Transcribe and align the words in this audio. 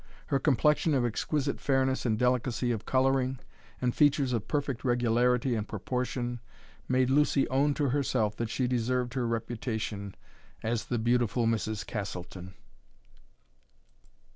Her 0.29 0.39
complexion 0.39 0.95
of 0.95 1.05
exquisite 1.05 1.59
fairness 1.59 2.07
and 2.07 2.17
delicacy 2.17 2.71
of 2.71 2.87
coloring, 2.87 3.37
and 3.79 3.93
features 3.93 4.33
of 4.33 4.47
perfect 4.47 4.83
regularity 4.83 5.53
and 5.53 5.67
proportion, 5.67 6.39
made 6.89 7.11
Lucy 7.11 7.47
own 7.49 7.75
to 7.75 7.89
herself 7.89 8.35
that 8.37 8.49
she 8.49 8.65
deserved 8.67 9.13
her 9.13 9.27
reputation 9.27 10.15
as 10.63 10.85
"the 10.85 10.97
beautiful 10.97 11.45
Mrs. 11.45 11.85
Castleton." 11.85 12.55